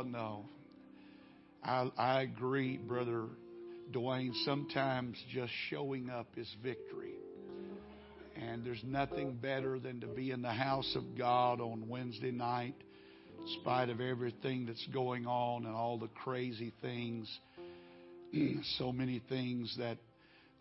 [0.00, 0.44] Oh, no.
[1.62, 3.24] I, I agree, Brother
[3.92, 4.32] Dwayne.
[4.46, 7.12] Sometimes just showing up is victory.
[8.34, 12.76] And there's nothing better than to be in the house of God on Wednesday night,
[13.38, 17.28] in spite of everything that's going on and all the crazy things,
[18.78, 19.98] so many things that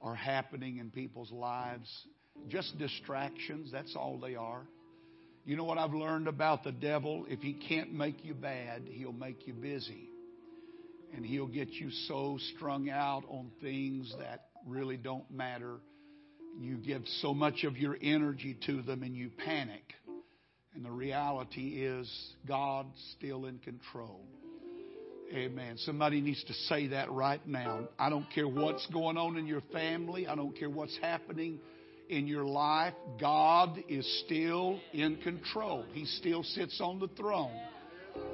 [0.02, 1.90] are happening in people's lives.
[2.50, 4.64] Just distractions, that's all they are.
[5.46, 7.26] You know what I've learned about the devil?
[7.28, 10.10] If he can't make you bad, he'll make you busy.
[11.16, 15.78] And he'll get you so strung out on things that really don't matter.
[16.60, 19.94] You give so much of your energy to them and you panic.
[20.76, 22.08] And the reality is,
[22.48, 24.22] God's still in control.
[25.34, 25.78] Amen.
[25.78, 27.88] Somebody needs to say that right now.
[27.98, 30.28] I don't care what's going on in your family.
[30.28, 31.60] I don't care what's happening
[32.10, 32.94] in your life.
[33.20, 35.86] God is still in control.
[35.94, 37.58] He still sits on the throne.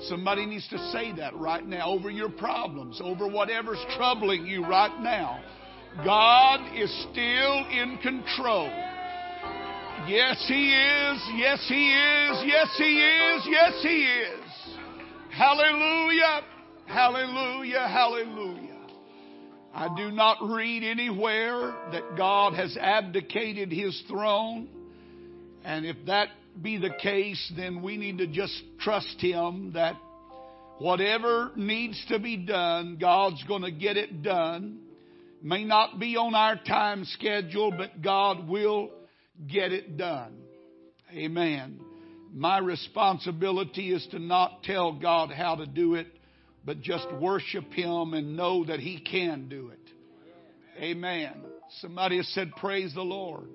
[0.02, 5.00] Somebody needs to say that right now over your problems, over whatever's troubling you right
[5.02, 5.44] now.
[6.04, 8.68] God is still in control.
[10.08, 11.22] Yes, He is.
[11.36, 12.44] Yes, He is.
[12.46, 13.48] Yes, He is.
[13.50, 14.78] Yes, He is.
[15.32, 16.42] Hallelujah.
[16.86, 17.88] Hallelujah.
[17.88, 18.65] Hallelujah.
[19.76, 24.70] I do not read anywhere that God has abdicated His throne.
[25.66, 26.30] And if that
[26.62, 29.96] be the case, then we need to just trust Him that
[30.78, 34.80] whatever needs to be done, God's going to get it done.
[35.42, 38.92] May not be on our time schedule, but God will
[39.46, 40.38] get it done.
[41.12, 41.82] Amen.
[42.34, 46.08] My responsibility is to not tell God how to do it,
[46.66, 49.80] but just worship Him and know that He can do it.
[50.82, 51.34] Amen.
[51.80, 53.48] Somebody has said, Praise the Lord.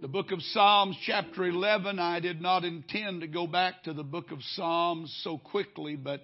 [0.00, 4.02] The book of Psalms, chapter 11, I did not intend to go back to the
[4.02, 6.22] book of Psalms so quickly, but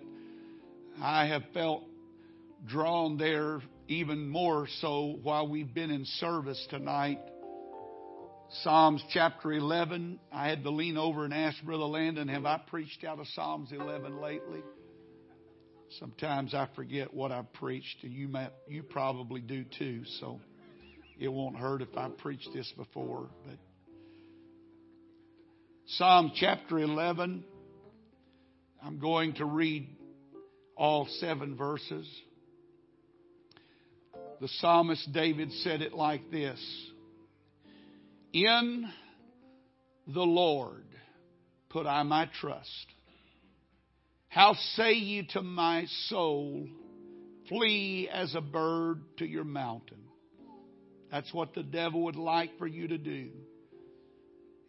[1.03, 1.83] I have felt
[2.67, 7.21] drawn there even more so while we've been in service tonight.
[8.62, 10.21] Psalms chapter 11.
[10.33, 13.73] I had to lean over and ask Brother Landon, have I preached out of Psalms
[13.73, 14.62] 11 lately?
[15.99, 18.29] Sometimes I forget what I've preached, and you,
[18.69, 20.41] you probably do too, so
[21.19, 23.29] it won't hurt if I preach this before.
[23.47, 23.57] But
[25.87, 27.45] Psalm chapter 11,
[28.83, 29.89] I'm going to read
[30.77, 32.07] all seven verses.
[34.41, 36.61] The psalmist David said it like this
[38.33, 38.87] In
[40.07, 40.85] the Lord
[41.71, 42.87] put I my trust.
[44.37, 46.69] How say you to my soul,
[47.49, 50.03] flee as a bird to your mountain?
[51.11, 53.31] That's what the devil would like for you to do,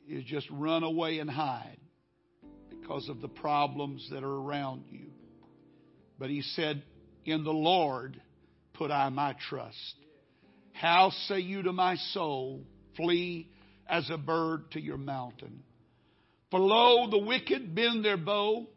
[0.08, 1.80] is just run away and hide
[2.70, 5.10] because of the problems that are around you.
[6.18, 6.82] But he said,
[7.26, 8.22] In the Lord
[8.74, 9.96] put I my trust.
[10.72, 12.64] How say you to my soul,
[12.96, 13.50] flee
[13.86, 15.64] as a bird to your mountain?
[16.52, 18.68] For lo, the wicked bend their bow,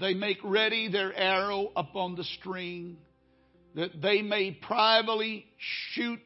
[0.00, 2.96] they make ready their arrow upon the string,
[3.74, 5.46] that they may privately
[5.92, 6.20] shoot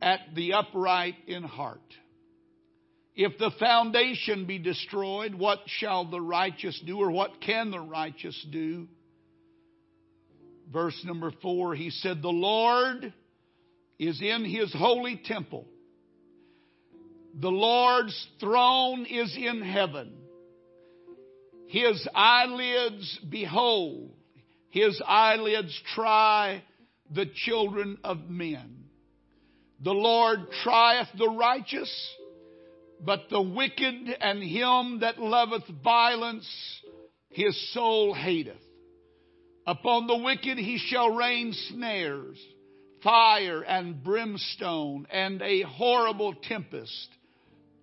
[0.00, 1.80] at the upright in heart.
[3.14, 8.46] If the foundation be destroyed, what shall the righteous do, or what can the righteous
[8.50, 8.88] do?
[10.72, 13.12] Verse number four, he said, The Lord
[13.98, 15.66] is in his holy temple.
[17.38, 20.21] The Lord's throne is in heaven.
[21.72, 24.10] His eyelids behold,
[24.68, 26.62] his eyelids try
[27.10, 28.84] the children of men.
[29.80, 31.90] The Lord trieth the righteous,
[33.00, 36.46] but the wicked and him that loveth violence,
[37.30, 38.60] his soul hateth.
[39.66, 42.36] Upon the wicked he shall rain snares,
[43.02, 47.08] fire and brimstone, and a horrible tempest.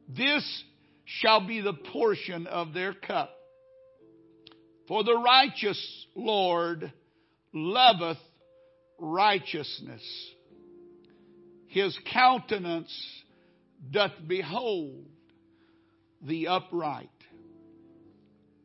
[0.08, 0.64] This
[1.06, 3.32] shall be the portion of their cup.
[4.90, 6.91] For the righteous Lord
[7.53, 8.18] loveth
[8.97, 10.02] righteousness.
[11.68, 12.91] His countenance
[13.91, 15.06] doth behold
[16.24, 17.09] the upright.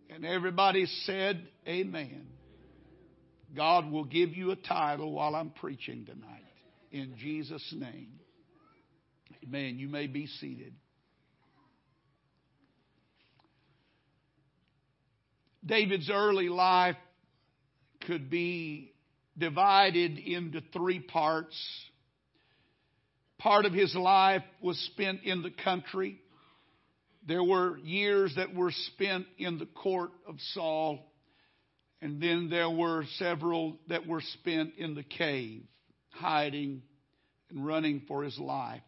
[0.09, 2.27] And everybody said, Amen.
[3.55, 6.41] God will give you a title while I'm preaching tonight.
[6.91, 8.13] In Jesus' name.
[9.45, 9.79] Amen.
[9.79, 10.73] You may be seated.
[15.65, 16.97] David's early life
[18.07, 18.93] could be
[19.37, 21.57] divided into three parts.
[23.39, 26.21] Part of his life was spent in the country.
[27.27, 31.01] There were years that were spent in the court of Saul.
[32.03, 35.63] And then there were several that were spent in the cave,
[36.11, 36.83] hiding
[37.49, 38.83] and running for his life.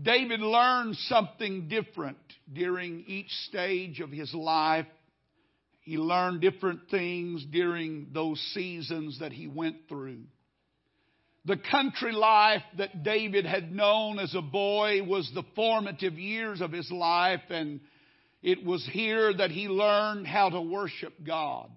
[0.00, 2.18] David learned something different
[2.52, 4.86] during each stage of his life.
[5.86, 10.24] He learned different things during those seasons that he went through.
[11.44, 16.72] The country life that David had known as a boy was the formative years of
[16.72, 17.78] his life, and
[18.42, 21.70] it was here that he learned how to worship God.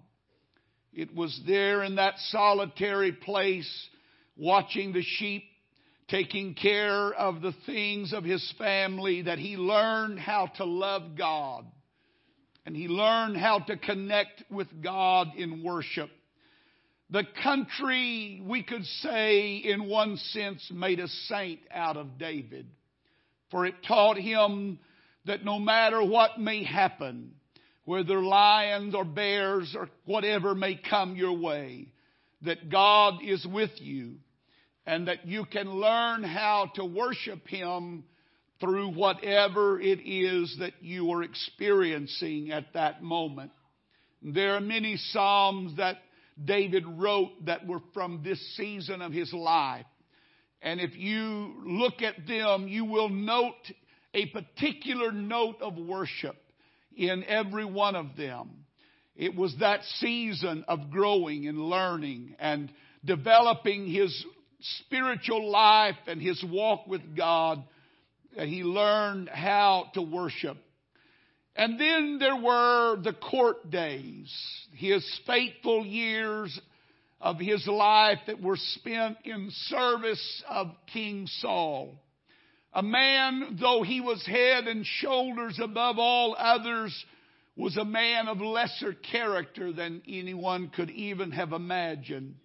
[0.92, 3.88] It was there in that solitary place,
[4.36, 5.44] watching the sheep,
[6.08, 11.64] taking care of the things of his family, that he learned how to love God.
[12.66, 16.10] And he learned how to connect with God in worship.
[17.10, 22.66] The country, we could say, in one sense, made a saint out of David.
[23.50, 24.78] For it taught him
[25.24, 27.32] that no matter what may happen,
[27.84, 31.88] whether lions or bears or whatever may come your way,
[32.42, 34.16] that God is with you
[34.86, 38.04] and that you can learn how to worship Him
[38.60, 43.50] through whatever it is that you are experiencing at that moment.
[44.22, 45.96] There are many Psalms that
[46.42, 49.86] David wrote that were from this season of his life.
[50.62, 53.54] And if you look at them, you will note
[54.12, 56.36] a particular note of worship
[56.94, 58.50] in every one of them.
[59.16, 62.70] It was that season of growing and learning and
[63.04, 64.24] developing his
[64.60, 67.62] spiritual life and his walk with God
[68.36, 70.56] that he learned how to worship.
[71.56, 74.32] And then there were the court days,
[74.72, 76.58] his faithful years
[77.20, 82.00] of his life that were spent in service of King Saul.
[82.72, 87.04] A man, though he was head and shoulders above all others,
[87.56, 92.36] was a man of lesser character than anyone could even have imagined.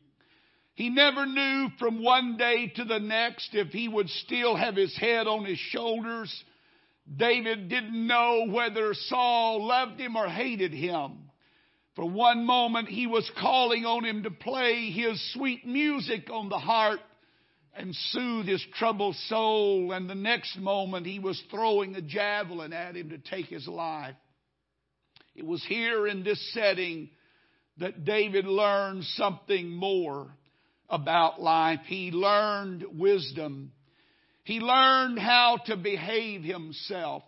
[0.76, 4.96] He never knew from one day to the next if he would still have his
[4.98, 6.44] head on his shoulders
[7.14, 11.30] David didn't know whether Saul loved him or hated him.
[11.96, 16.58] For one moment he was calling on him to play his sweet music on the
[16.58, 17.00] harp
[17.74, 22.96] and soothe his troubled soul, and the next moment he was throwing a javelin at
[22.96, 24.16] him to take his life.
[25.36, 27.10] It was here in this setting
[27.78, 30.30] that David learned something more
[30.90, 31.82] about life.
[31.86, 33.72] He learned wisdom
[34.46, 37.24] he learned how to behave himself.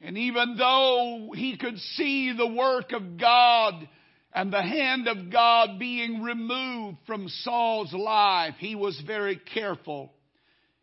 [0.00, 3.88] And even though he could see the work of God
[4.34, 10.12] and the hand of God being removed from Saul's life, he was very careful.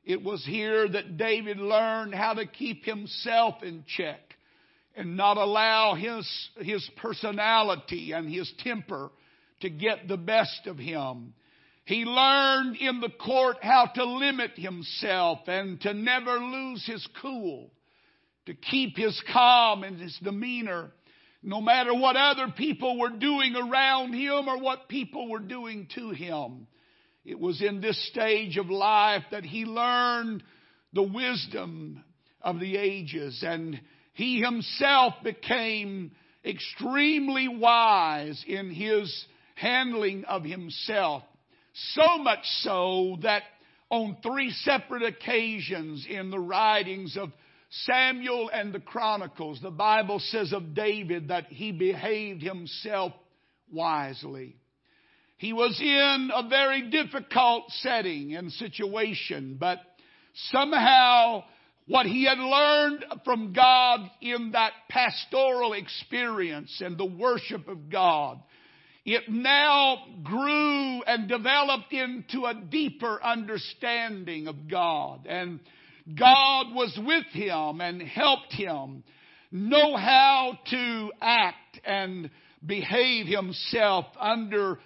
[0.05, 4.21] It was here that David learned how to keep himself in check
[4.95, 9.11] and not allow his, his personality and his temper
[9.59, 11.33] to get the best of him.
[11.91, 17.69] He learned in the court how to limit himself and to never lose his cool,
[18.45, 20.91] to keep his calm and his demeanor,
[21.43, 26.11] no matter what other people were doing around him or what people were doing to
[26.11, 26.65] him.
[27.25, 30.43] It was in this stage of life that he learned
[30.93, 32.05] the wisdom
[32.41, 33.81] of the ages and
[34.13, 36.13] he himself became
[36.45, 41.23] extremely wise in his handling of himself
[41.73, 43.43] so much so that
[43.89, 47.31] on three separate occasions in the writings of
[47.85, 53.13] Samuel and the Chronicles, the Bible says of David that he behaved himself
[53.71, 54.55] wisely.
[55.37, 59.79] He was in a very difficult setting and situation, but
[60.51, 61.43] somehow
[61.87, 68.39] what he had learned from God in that pastoral experience and the worship of God
[69.05, 75.25] it now grew and developed into a deeper understanding of God.
[75.27, 75.59] And
[76.17, 79.03] God was with him and helped him
[79.51, 82.29] know how to act and
[82.65, 84.79] behave himself under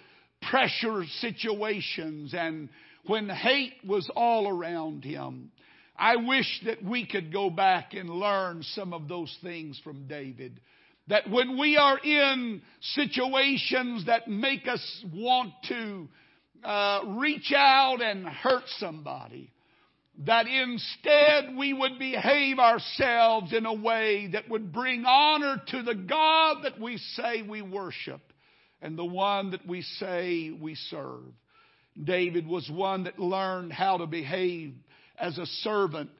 [0.50, 2.68] pressure situations and
[3.06, 5.50] when hate was all around him.
[5.98, 10.60] I wish that we could go back and learn some of those things from David.
[11.08, 16.08] That when we are in situations that make us want to
[16.64, 19.52] uh, reach out and hurt somebody,
[20.24, 25.94] that instead we would behave ourselves in a way that would bring honor to the
[25.94, 28.20] God that we say we worship
[28.80, 31.22] and the one that we say we serve.
[32.02, 34.74] David was one that learned how to behave
[35.18, 36.10] as a servant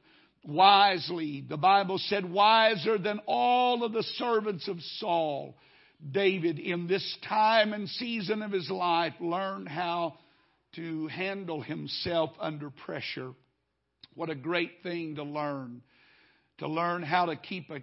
[0.47, 1.43] wisely.
[1.47, 5.57] The Bible said, wiser than all of the servants of Saul,
[6.11, 10.17] David, in this time and season of his life, learned how
[10.75, 13.33] to handle himself under pressure.
[14.13, 15.81] What a great thing to learn.
[16.59, 17.81] To learn how to keep a,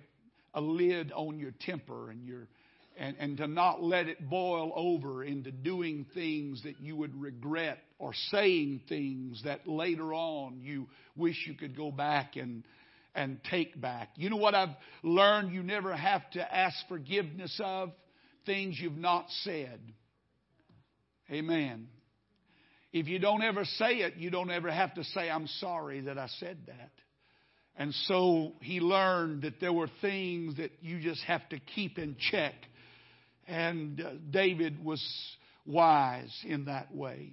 [0.53, 2.49] a lid on your temper and your
[2.97, 7.79] and, and to not let it boil over into doing things that you would regret
[7.99, 10.87] or saying things that later on you
[11.17, 12.65] wish you could go back and
[13.15, 14.11] and take back.
[14.17, 17.93] You know what I've learned you never have to ask forgiveness of?
[18.45, 19.81] Things you've not said.
[21.31, 21.89] Amen.
[22.93, 26.19] If you don't ever say it, you don't ever have to say, I'm sorry that
[26.19, 26.91] I said that.
[27.77, 32.17] And so he learned that there were things that you just have to keep in
[32.31, 32.55] check.
[33.47, 35.03] And uh, David was
[35.67, 37.33] wise in that way.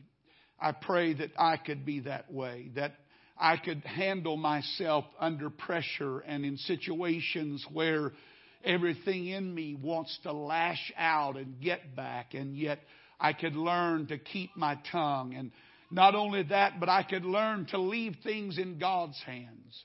[0.59, 2.93] I pray that I could be that way, that
[3.37, 8.11] I could handle myself under pressure and in situations where
[8.63, 12.79] everything in me wants to lash out and get back, and yet
[13.19, 15.33] I could learn to keep my tongue.
[15.35, 15.51] And
[15.89, 19.83] not only that, but I could learn to leave things in God's hands.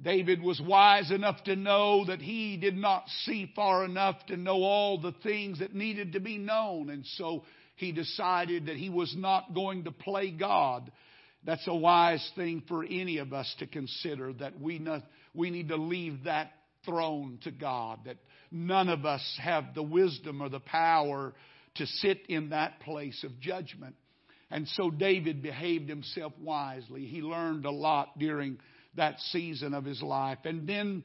[0.00, 4.62] David was wise enough to know that he did not see far enough to know
[4.62, 6.88] all the things that needed to be known.
[6.88, 10.90] And so he decided that he was not going to play God
[11.44, 15.02] that's a wise thing for any of us to consider that we, not,
[15.34, 16.52] we need to leave that
[16.84, 18.16] throne to God, that
[18.50, 21.32] none of us have the wisdom or the power
[21.76, 23.94] to sit in that place of judgment.
[24.50, 27.06] And so David behaved himself wisely.
[27.06, 28.58] He learned a lot during
[28.98, 30.38] that season of his life.
[30.44, 31.02] And then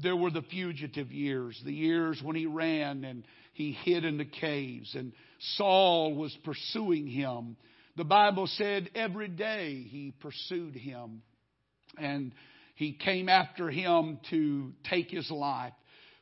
[0.00, 3.24] there were the fugitive years, the years when he ran and
[3.54, 5.12] he hid in the caves, and
[5.56, 7.56] Saul was pursuing him.
[7.96, 11.22] The Bible said every day he pursued him
[11.96, 12.32] and
[12.74, 15.72] he came after him to take his life.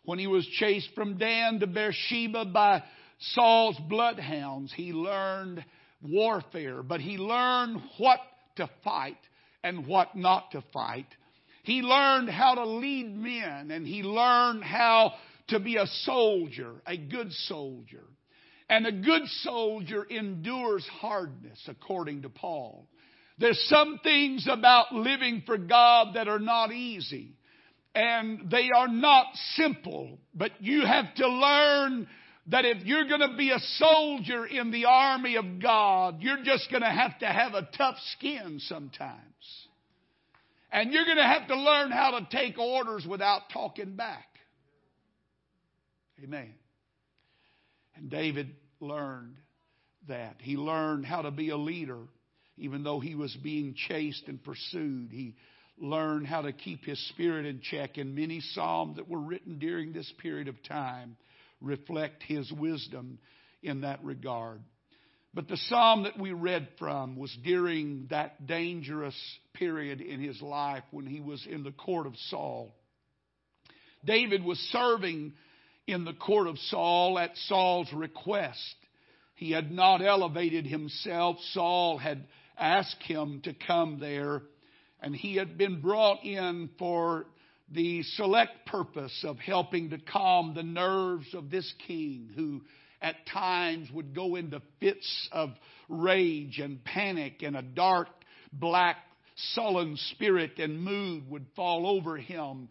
[0.05, 2.85] When he was chased from Dan to Beersheba by
[3.33, 5.65] Saul's bloodhounds, he learned
[6.01, 8.21] warfare, but he learned what
[8.57, 9.17] to fight
[9.65, 11.09] and what not to fight.
[11.65, 15.15] He learned how to lead men and he learned how
[15.49, 18.05] to be a soldier, a good soldier.
[18.69, 22.87] And a good soldier endures hardness, according to Paul.
[23.39, 27.37] There's some things about living for God that are not easy.
[27.95, 30.19] And they are not simple.
[30.35, 32.09] But you have to learn
[32.49, 36.71] that if you're going to be a soldier in the army of God, you're just
[36.71, 39.19] going to have to have a tough skin sometimes.
[40.71, 44.27] And you're going to have to learn how to take orders without talking back.
[46.23, 46.53] Amen.
[47.97, 49.37] And David learned
[50.09, 50.37] that.
[50.41, 52.01] He learned how to be a leader,
[52.59, 55.11] even though he was being chased and pursued.
[55.13, 55.35] He
[55.79, 57.97] learned how to keep his spirit in check.
[57.97, 61.17] And many psalms that were written during this period of time
[61.65, 63.19] reflect his wisdom
[63.63, 64.63] in that regard.
[65.35, 69.17] But the psalm that we read from was during that dangerous
[69.55, 72.73] period in his life when he was in the court of Saul.
[74.05, 75.33] David was serving
[75.87, 78.77] in the court of Saul at Saul's request.
[79.35, 81.37] He had not elevated himself.
[81.53, 82.25] Saul had
[82.57, 84.43] asked him to come there,
[85.01, 87.27] and he had been brought in for
[87.71, 92.63] the select purpose of helping to calm the nerves of this king who
[93.01, 95.51] at times would go into fits of
[95.89, 98.09] rage and panic and a dark,
[98.53, 98.97] black,
[99.53, 102.69] sullen spirit and mood would fall over him.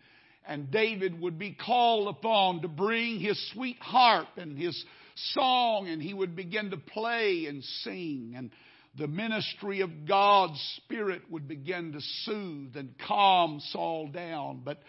[0.47, 4.83] And David would be called upon to bring his sweet harp and his
[5.15, 8.51] song, and he would begin to play and sing, and
[8.97, 14.61] the ministry of God's Spirit would begin to soothe and calm Saul down.
[14.63, 14.79] But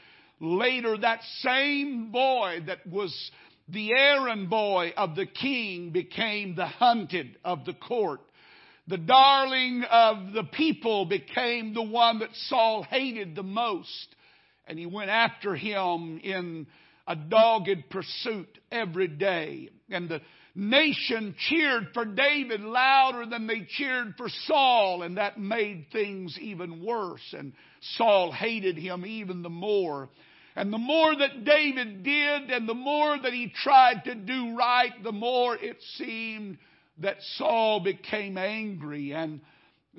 [0.40, 3.14] later, that same boy that was
[3.68, 8.20] the errand boy of the king became the hunted of the court.
[8.88, 14.14] The darling of the people became the one that Saul hated the most
[14.66, 16.66] and he went after him in
[17.06, 19.70] a dogged pursuit every day.
[19.90, 20.20] And the
[20.54, 26.84] nation cheered for David louder than they cheered for Saul, and that made things even
[26.84, 27.34] worse.
[27.36, 27.52] And
[27.96, 30.08] Saul hated him even the more.
[30.56, 34.92] And the more that David did and the more that he tried to do right,
[35.02, 36.58] the more it seemed
[36.98, 39.12] that Saul became angry.
[39.12, 39.40] And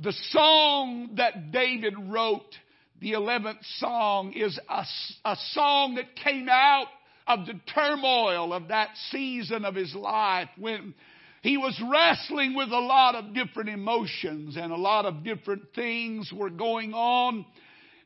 [0.02, 2.56] the song that David wrote
[3.02, 4.86] the 11th song is a,
[5.26, 6.88] a song that came out
[7.27, 10.94] of the turmoil of that season of his life when
[11.41, 16.32] he was wrestling with a lot of different emotions and a lot of different things
[16.34, 17.46] were going on.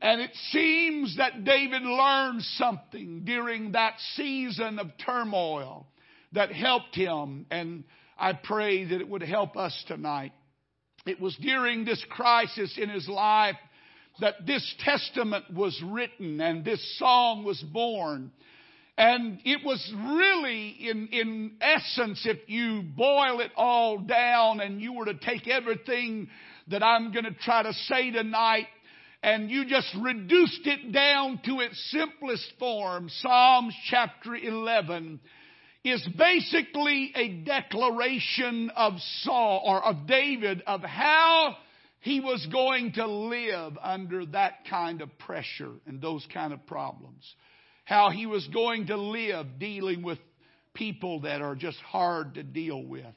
[0.01, 5.87] And it seems that David learned something during that season of turmoil.
[6.33, 7.45] that helped him.
[7.49, 7.85] And
[8.17, 10.31] I pray that it would help us tonight.
[11.05, 13.55] It was during this crisis in his life
[14.19, 18.31] that this testament was written and this song was born.
[18.99, 24.91] And it was really, in, in essence, if you boil it all down and you
[24.91, 26.27] were to take everything
[26.67, 28.67] that I'm going to try to say tonight
[29.23, 35.21] and you just reduced it down to its simplest form, Psalms chapter 11
[35.85, 41.55] is basically a declaration of Saul or of David of how
[42.01, 47.33] he was going to live under that kind of pressure and those kind of problems.
[47.89, 50.19] How he was going to live dealing with
[50.75, 53.15] people that are just hard to deal with,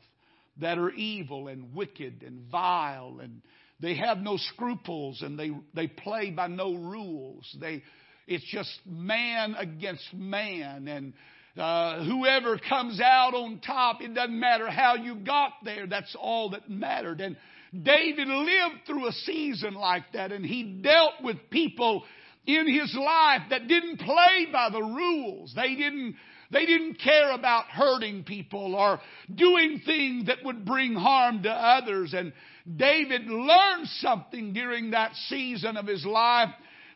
[0.62, 3.42] that are evil and wicked and vile and
[3.80, 7.44] they have no scruples and they, they play by no rules.
[7.60, 7.82] They,
[8.26, 11.12] it's just man against man and
[11.54, 15.86] uh, whoever comes out on top, it doesn't matter how you got there.
[15.86, 17.20] That's all that mattered.
[17.20, 17.36] And
[17.74, 22.04] David lived through a season like that and he dealt with people
[22.46, 25.52] in his life that didn't play by the rules.
[25.54, 26.16] They didn't,
[26.50, 29.00] they didn't care about hurting people or
[29.32, 32.14] doing things that would bring harm to others.
[32.14, 32.32] And
[32.76, 36.50] David learned something during that season of his life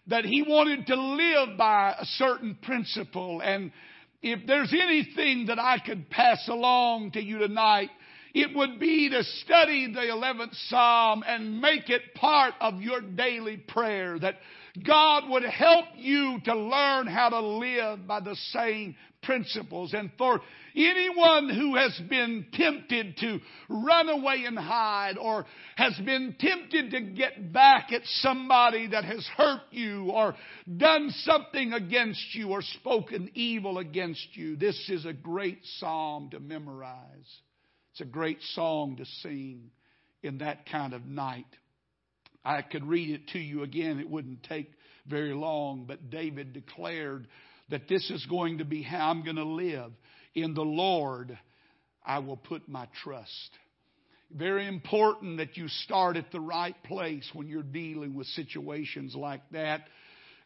[0.09, 3.41] that he wanted to live by a certain principle.
[3.43, 3.73] And
[4.23, 7.91] if there's anything that I could pass along to you tonight,
[8.35, 13.57] it would be to study the 11th Psalm and make it part of your daily
[13.57, 14.19] prayer.
[14.19, 14.35] That
[14.85, 19.93] God would help you to learn how to live by the same principles.
[19.93, 20.41] And for
[20.75, 25.45] anyone who has been tempted to run away and hide or
[25.77, 30.35] has been tempted to get back at somebody that has hurt you or
[30.77, 36.41] done something against you or spoken evil against you, this is a great psalm to
[36.41, 37.41] memorize.
[37.93, 39.71] It's a great song to sing
[40.23, 41.47] in that kind of night.
[42.47, 43.99] I could read it to you again.
[43.99, 44.71] It wouldn't take
[45.09, 47.27] very long, but David declared
[47.71, 49.91] that this is going to be how I'm going to live.
[50.37, 51.37] In the Lord,
[52.05, 53.51] I will put my trust.
[54.31, 59.43] Very important that you start at the right place when you're dealing with situations like
[59.51, 59.83] that.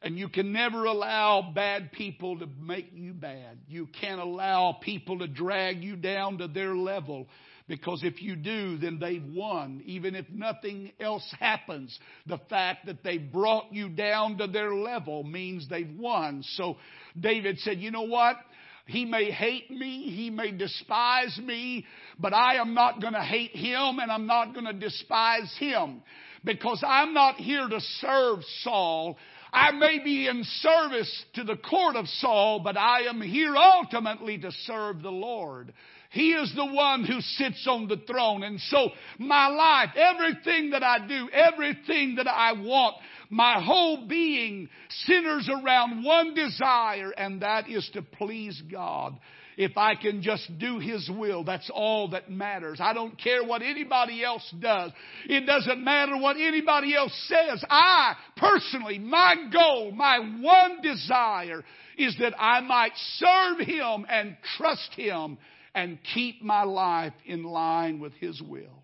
[0.00, 3.58] And you can never allow bad people to make you bad.
[3.68, 7.28] You can't allow people to drag you down to their level.
[7.70, 9.80] Because if you do, then they've won.
[9.86, 15.22] Even if nothing else happens, the fact that they brought you down to their level
[15.22, 16.42] means they've won.
[16.56, 16.78] So
[17.18, 18.38] David said, you know what?
[18.86, 21.86] He may hate me, he may despise me,
[22.18, 26.02] but I am not going to hate him and I'm not going to despise him
[26.42, 29.16] because I'm not here to serve Saul.
[29.52, 34.38] I may be in service to the court of Saul, but I am here ultimately
[34.38, 35.72] to serve the Lord.
[36.10, 38.42] He is the one who sits on the throne.
[38.42, 42.96] And so my life, everything that I do, everything that I want,
[43.30, 44.68] my whole being
[45.06, 49.18] centers around one desire, and that is to please God.
[49.56, 52.78] If I can just do His will, that's all that matters.
[52.80, 54.90] I don't care what anybody else does.
[55.26, 57.62] It doesn't matter what anybody else says.
[57.68, 61.62] I, personally, my goal, my one desire
[61.98, 65.38] is that I might serve Him and trust Him
[65.74, 68.82] and keep my life in line with His will.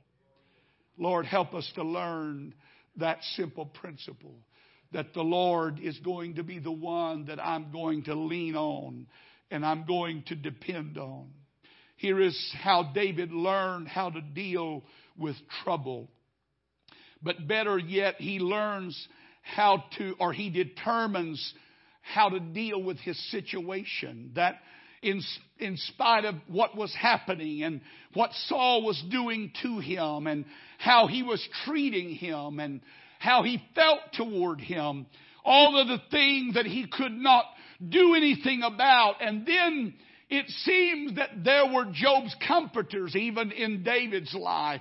[0.99, 2.55] Lord, help us to learn
[2.96, 4.35] that simple principle
[4.92, 9.07] that the Lord is going to be the one that I'm going to lean on
[9.51, 11.29] and I'm going to depend on.
[11.96, 14.85] Here is how David learned how to deal
[15.16, 16.09] with trouble.
[17.22, 19.09] But better yet, he learns
[19.42, 21.55] how to, or he determines
[22.03, 24.33] how to deal with his situation.
[24.35, 24.57] That
[25.07, 25.23] in,
[25.59, 27.81] in spite of what was happening and
[28.12, 30.45] what Saul was doing to him and
[30.79, 32.81] how he was treating him and
[33.19, 35.07] how he felt toward him.
[35.45, 37.45] All of the things that he could not
[37.88, 39.16] do anything about.
[39.21, 39.95] And then
[40.29, 44.81] it seems that there were Job's comforters even in David's life.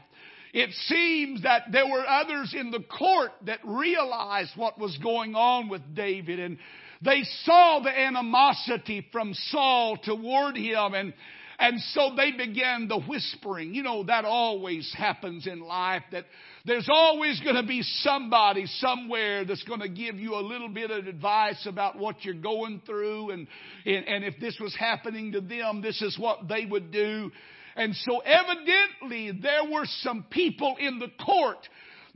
[0.54, 5.70] It seems that there were others in the court that realized what was going on
[5.70, 6.58] with David and
[7.06, 11.14] they saw the animosity from Saul toward him and
[11.58, 13.74] and so they began the whispering.
[13.74, 16.26] You know, that always happens in life that
[16.66, 20.92] there's always going to be somebody somewhere that's going to give you a little bit
[20.92, 23.32] of advice about what you're going through.
[23.32, 23.48] And,
[23.86, 27.32] and, and if this was happening to them, this is what they would do.
[27.78, 31.60] And so evidently there were some people in the court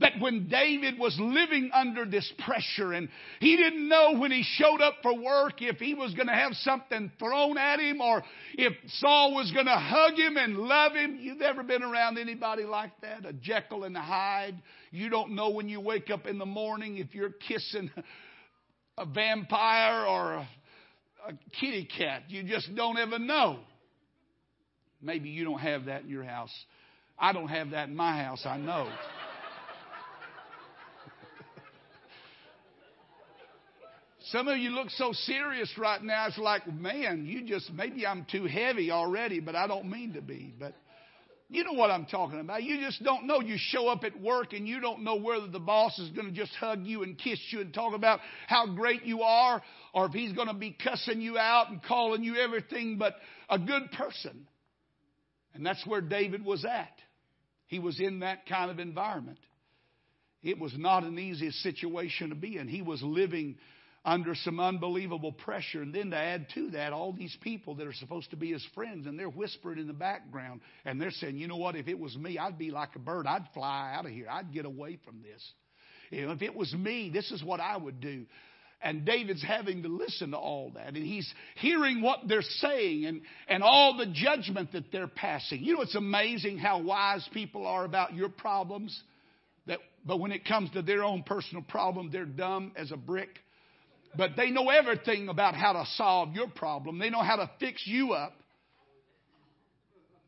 [0.00, 3.08] that when David was living under this pressure and
[3.38, 6.52] he didn't know when he showed up for work if he was going to have
[6.54, 8.22] something thrown at him or
[8.54, 11.18] if Saul was going to hug him and love him.
[11.20, 13.26] You've ever been around anybody like that?
[13.26, 14.60] A Jekyll and a Hyde.
[14.90, 17.90] You don't know when you wake up in the morning if you're kissing
[18.96, 20.48] a vampire or a,
[21.28, 22.22] a kitty cat.
[22.28, 23.60] You just don't ever know.
[25.02, 26.52] Maybe you don't have that in your house.
[27.18, 28.90] I don't have that in my house, I know.
[34.32, 36.26] Some of you look so serious right now.
[36.28, 40.22] It's like, man, you just, maybe I'm too heavy already, but I don't mean to
[40.22, 40.54] be.
[40.58, 40.74] But
[41.48, 42.62] you know what I'm talking about.
[42.62, 43.40] You just don't know.
[43.40, 46.32] You show up at work and you don't know whether the boss is going to
[46.32, 49.60] just hug you and kiss you and talk about how great you are,
[49.92, 53.14] or if he's going to be cussing you out and calling you everything but
[53.48, 54.46] a good person.
[55.54, 56.92] And that's where David was at.
[57.66, 59.38] He was in that kind of environment.
[60.42, 62.68] It was not an easy situation to be in.
[62.68, 63.56] He was living
[64.04, 65.82] under some unbelievable pressure.
[65.82, 68.66] And then to add to that, all these people that are supposed to be his
[68.74, 71.98] friends, and they're whispering in the background, and they're saying, you know what, if it
[71.98, 73.26] was me, I'd be like a bird.
[73.26, 74.26] I'd fly out of here.
[74.30, 75.42] I'd get away from this.
[76.10, 78.24] You know, if it was me, this is what I would do.
[78.82, 80.88] And David's having to listen to all that.
[80.88, 85.62] And he's hearing what they're saying and, and all the judgment that they're passing.
[85.62, 88.98] You know, it's amazing how wise people are about your problems.
[89.66, 93.28] That, but when it comes to their own personal problem, they're dumb as a brick.
[94.16, 96.98] But they know everything about how to solve your problem.
[96.98, 98.34] They know how to fix you up.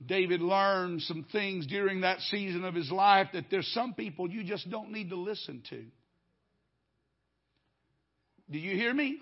[0.04, 4.42] David learned some things during that season of his life that there's some people you
[4.44, 5.84] just don't need to listen to.
[8.50, 9.18] Do you hear me?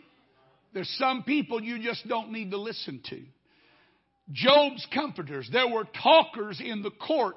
[0.72, 3.20] There's some people you just don't need to listen to.
[4.32, 7.36] Job's comforters, there were talkers in the court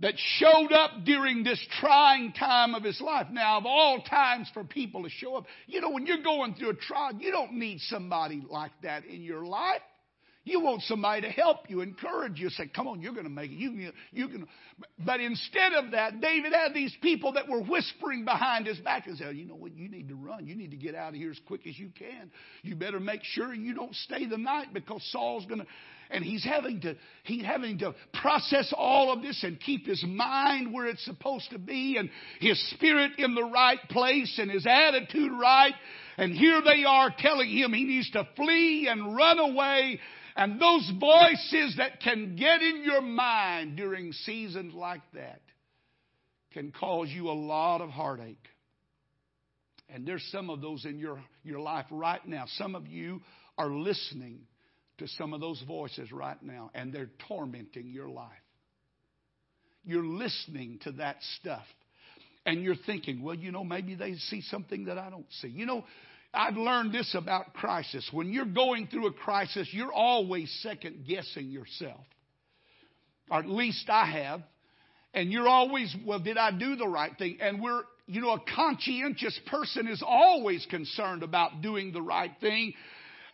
[0.00, 3.26] that showed up during this trying time of his life.
[3.32, 6.70] Now, of all times for people to show up, you know, when you're going through
[6.70, 9.80] a trial, you don't need somebody like that in your life.
[10.44, 13.50] You want somebody to help you, encourage you, say, "Come on, you're going to make
[13.50, 14.48] it." You, you can.
[14.98, 19.18] But instead of that, David had these people that were whispering behind his back and
[19.18, 19.76] said, "You know what?
[19.76, 20.46] You need to run.
[20.46, 22.30] You need to get out of here as quick as you can.
[22.62, 25.66] You better make sure you don't stay the night because Saul's going to."
[26.10, 30.72] And he's having to he's having to process all of this and keep his mind
[30.72, 35.32] where it's supposed to be and his spirit in the right place and his attitude
[35.38, 35.74] right.
[36.16, 40.00] And here they are telling him he needs to flee and run away.
[40.36, 45.40] And those voices that can get in your mind during seasons like that
[46.52, 48.36] can cause you a lot of heartache.
[49.88, 52.44] And there's some of those in your, your life right now.
[52.56, 53.20] Some of you
[53.56, 54.40] are listening
[54.98, 58.30] to some of those voices right now, and they're tormenting your life.
[59.84, 61.64] You're listening to that stuff,
[62.44, 65.48] and you're thinking, well, you know, maybe they see something that I don't see.
[65.48, 65.84] You know,
[66.32, 68.08] I've learned this about crisis.
[68.12, 72.04] When you're going through a crisis, you're always second guessing yourself.
[73.30, 74.42] Or at least I have.
[75.14, 77.38] And you're always, well, did I do the right thing?
[77.40, 82.74] And we're, you know, a conscientious person is always concerned about doing the right thing.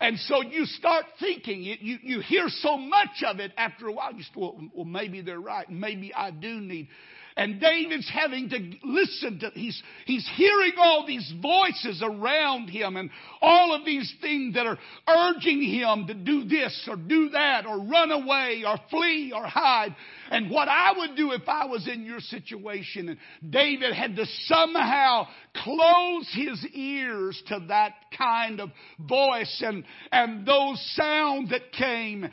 [0.05, 1.81] And so you start thinking it.
[1.81, 4.13] You, you hear so much of it after a while.
[4.13, 5.69] You just, well, well, maybe they're right.
[5.71, 6.89] Maybe I do need
[7.37, 13.11] and David's having to listen to, he's, he's hearing all these voices around him and
[13.43, 17.81] all of these things that are urging him to do this or do that or
[17.81, 19.97] run away or flee or hide.
[20.31, 24.27] And what I would do if I was in your situation and David had to
[24.45, 28.71] somehow close his ears to that kind of
[29.01, 32.29] voice and, and those sounds that came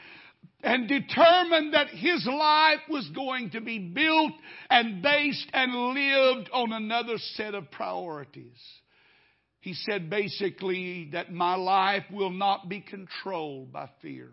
[0.64, 4.34] and determined that his life was going to be built
[4.70, 8.60] and based and lived on another set of priorities.
[9.62, 14.30] He said basically that my life will not be controlled by fear.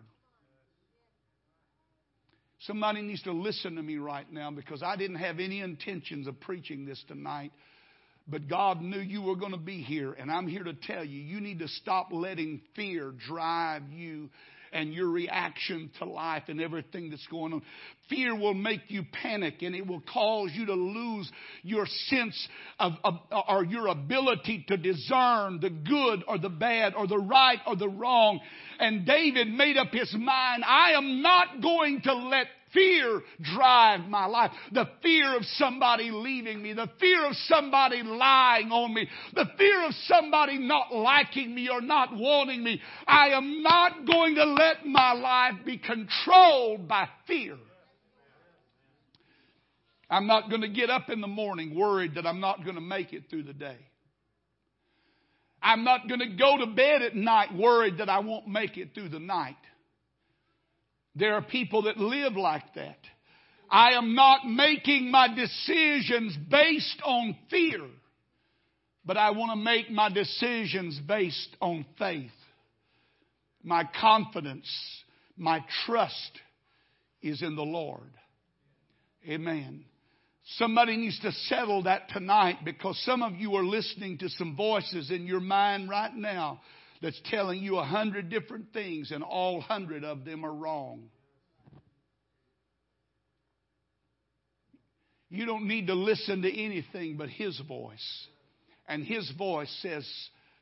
[2.61, 6.39] Somebody needs to listen to me right now because I didn't have any intentions of
[6.41, 7.51] preaching this tonight.
[8.27, 11.19] But God knew you were going to be here, and I'm here to tell you,
[11.19, 14.29] you need to stop letting fear drive you
[14.73, 17.61] and your reaction to life and everything that's going on.
[18.09, 21.31] Fear will make you panic and it will cause you to lose
[21.63, 22.47] your sense
[22.79, 23.15] of, of
[23.47, 27.89] or your ability to discern the good or the bad or the right or the
[27.89, 28.39] wrong.
[28.79, 33.21] And David made up his mind, I am not going to let fear
[33.55, 34.51] drive my life.
[34.71, 36.73] The fear of somebody leaving me.
[36.73, 39.07] The fear of somebody lying on me.
[39.33, 42.81] The fear of somebody not liking me or not wanting me.
[43.07, 47.57] I am not going to let my life be controlled by fear.
[50.09, 52.81] I'm not going to get up in the morning worried that I'm not going to
[52.81, 53.77] make it through the day.
[55.61, 58.93] I'm not going to go to bed at night worried that I won't make it
[58.93, 59.57] through the night.
[61.15, 62.97] There are people that live like that.
[63.69, 67.81] I am not making my decisions based on fear,
[69.05, 72.31] but I want to make my decisions based on faith.
[73.63, 74.67] My confidence,
[75.37, 76.31] my trust
[77.21, 78.09] is in the Lord.
[79.27, 79.85] Amen.
[80.57, 85.11] Somebody needs to settle that tonight because some of you are listening to some voices
[85.11, 86.61] in your mind right now
[87.01, 91.09] that's telling you a hundred different things and all hundred of them are wrong.
[95.29, 98.27] You don't need to listen to anything but His voice.
[98.87, 100.07] And His voice says,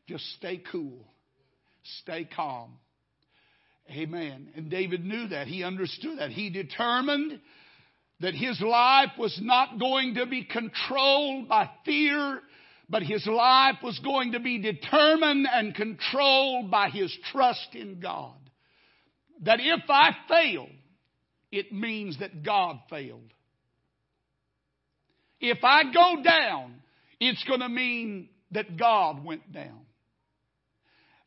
[0.08, 1.06] just stay cool,
[2.02, 2.73] stay calm.
[3.89, 4.50] Amen.
[4.56, 5.47] And David knew that.
[5.47, 6.32] He understood that.
[6.32, 7.39] He determined
[8.19, 12.41] that his life was not going to be controlled by fear,
[12.89, 18.36] but his life was going to be determined and controlled by his trust in God.
[19.41, 20.67] That if I fail,
[21.52, 23.34] it means that God failed.
[25.39, 26.76] If I go down,
[27.19, 29.82] it's going to mean that God went down.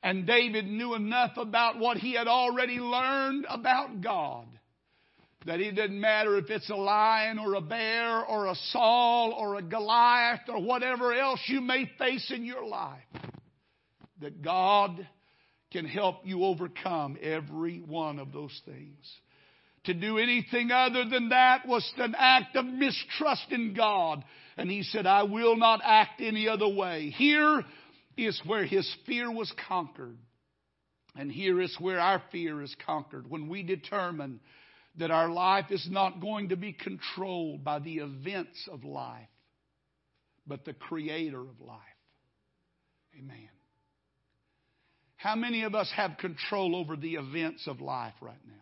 [0.03, 4.47] And David knew enough about what he had already learned about God
[5.47, 9.57] that it doesn't matter if it's a lion or a bear or a Saul or
[9.57, 12.99] a Goliath or whatever else you may face in your life,
[14.21, 15.07] that God
[15.73, 18.99] can help you overcome every one of those things.
[19.85, 24.23] To do anything other than that was an act of mistrust in God.
[24.59, 27.09] And he said, I will not act any other way.
[27.17, 27.65] Here
[28.17, 30.19] is where his fear was conquered.
[31.17, 33.31] And here is where our fear is conquered.
[33.31, 34.41] When we determine
[34.97, 39.29] that our life is not going to be controlled by the events of life,
[40.47, 41.79] but the creator of life.
[43.19, 43.49] Amen.
[45.17, 48.55] How many of us have control over the events of life right now?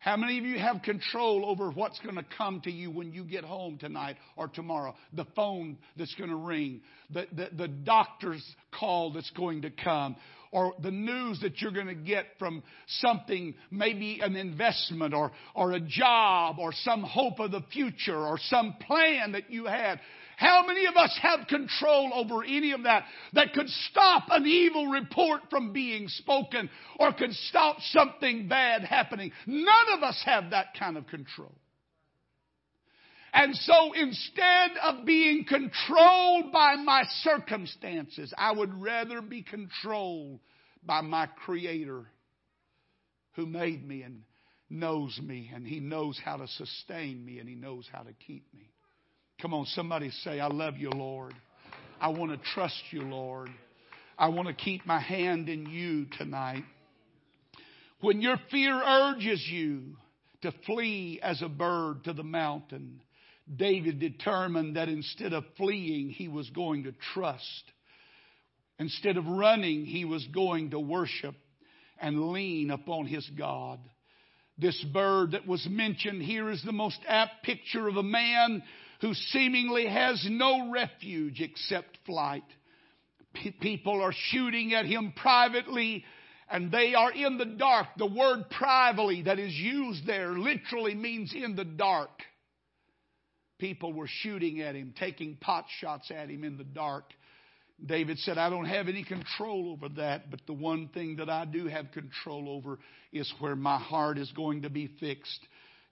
[0.00, 3.22] How many of you have control over what's going to come to you when you
[3.22, 4.94] get home tonight or tomorrow?
[5.12, 10.16] The phone that's going to ring, the, the, the doctor's call that's going to come,
[10.52, 15.72] or the news that you're going to get from something, maybe an investment or, or
[15.72, 20.00] a job or some hope of the future or some plan that you had.
[20.40, 24.86] How many of us have control over any of that that could stop an evil
[24.86, 29.32] report from being spoken or could stop something bad happening?
[29.46, 31.54] None of us have that kind of control.
[33.34, 40.40] And so instead of being controlled by my circumstances, I would rather be controlled
[40.82, 42.06] by my Creator
[43.32, 44.22] who made me and
[44.70, 48.46] knows me and He knows how to sustain me and He knows how to keep
[48.54, 48.70] me.
[49.40, 51.32] Come on, somebody say, I love you, Lord.
[51.98, 53.48] I want to trust you, Lord.
[54.18, 56.64] I want to keep my hand in you tonight.
[58.02, 59.96] When your fear urges you
[60.42, 63.00] to flee as a bird to the mountain,
[63.56, 67.64] David determined that instead of fleeing, he was going to trust.
[68.78, 71.34] Instead of running, he was going to worship
[71.98, 73.80] and lean upon his God.
[74.58, 78.62] This bird that was mentioned here is the most apt picture of a man
[79.00, 82.44] who seemingly has no refuge except flight.
[83.34, 86.04] P- people are shooting at him privately
[86.50, 87.86] and they are in the dark.
[87.96, 92.10] The word privately that is used there literally means in the dark
[93.60, 97.04] people were shooting at him, taking pot shots at him in the dark.
[97.84, 101.44] David said, I don't have any control over that, but the one thing that I
[101.44, 102.78] do have control over
[103.12, 105.40] is where my heart is going to be fixed.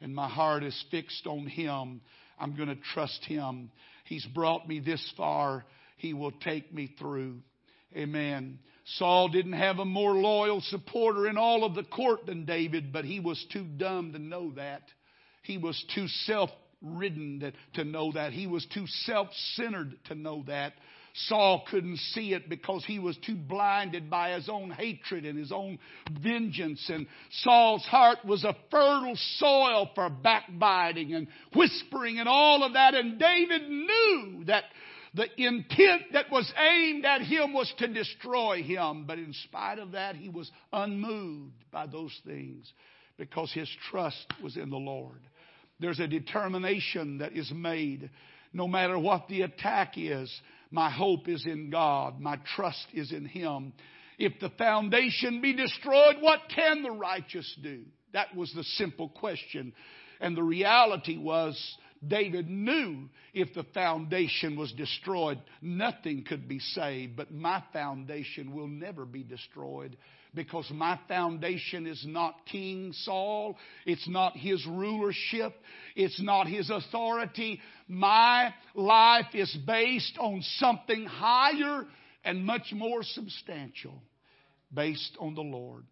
[0.00, 2.00] And my heart is fixed on Him.
[2.40, 3.70] I'm going to trust Him.
[4.04, 5.64] He's brought me this far.
[5.96, 7.40] He will take me through.
[7.96, 8.58] Amen.
[8.96, 13.04] Saul didn't have a more loyal supporter in all of the court than David, but
[13.04, 14.82] he was too dumb to know that.
[15.42, 18.32] He was too self ridden to know that.
[18.32, 20.72] He was too self centered to know that.
[21.26, 25.52] Saul couldn't see it because he was too blinded by his own hatred and his
[25.52, 25.78] own
[26.22, 26.88] vengeance.
[26.88, 27.06] And
[27.42, 32.94] Saul's heart was a fertile soil for backbiting and whispering and all of that.
[32.94, 34.64] And David knew that
[35.14, 39.04] the intent that was aimed at him was to destroy him.
[39.06, 42.72] But in spite of that, he was unmoved by those things
[43.16, 45.20] because his trust was in the Lord.
[45.80, 48.10] There's a determination that is made
[48.52, 50.32] no matter what the attack is.
[50.70, 52.20] My hope is in God.
[52.20, 53.72] My trust is in Him.
[54.18, 57.84] If the foundation be destroyed, what can the righteous do?
[58.12, 59.72] That was the simple question.
[60.20, 61.56] And the reality was
[62.06, 68.68] David knew if the foundation was destroyed, nothing could be saved, but my foundation will
[68.68, 69.96] never be destroyed
[70.34, 73.56] because my foundation is not King Saul.
[73.86, 75.54] It's not his rulership.
[75.96, 77.60] It's not his authority.
[77.88, 81.84] My life is based on something higher
[82.24, 84.02] and much more substantial,
[84.72, 85.84] based on the Lord.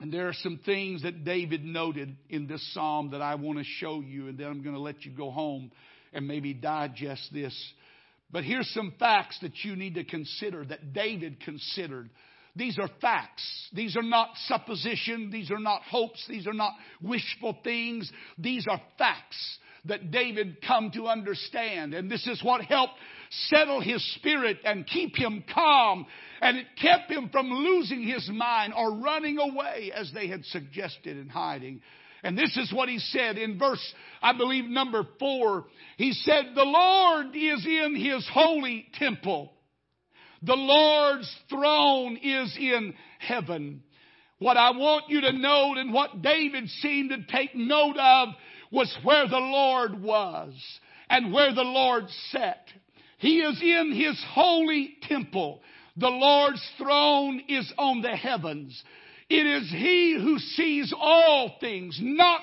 [0.00, 3.64] And there are some things that David noted in this psalm that I want to
[3.64, 5.70] show you, and then I'm going to let you go home
[6.12, 7.54] and maybe digest this.
[8.30, 12.10] But here's some facts that you need to consider that David considered.
[12.56, 13.68] These are facts.
[13.72, 15.30] These are not supposition.
[15.30, 16.24] These are not hopes.
[16.28, 18.10] These are not wishful things.
[18.38, 21.94] These are facts that David come to understand.
[21.94, 22.94] And this is what helped
[23.48, 26.06] settle his spirit and keep him calm.
[26.40, 31.16] And it kept him from losing his mind or running away as they had suggested
[31.16, 31.80] in hiding.
[32.22, 35.64] And this is what he said in verse, I believe, number four.
[35.96, 39.52] He said, The Lord is in his holy temple.
[40.42, 43.82] The Lord's throne is in heaven.
[44.38, 48.30] What I want you to note and what David seemed to take note of
[48.70, 50.54] was where the Lord was
[51.10, 52.68] and where the Lord sat.
[53.18, 55.60] He is in His holy temple.
[55.98, 58.82] The Lord's throne is on the heavens.
[59.28, 62.40] It is He who sees all things, not